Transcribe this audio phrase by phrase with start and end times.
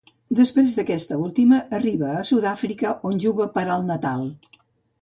[0.37, 4.27] Després d'aquesta última, arriba a la Sud-àfrica on juga per al Natal.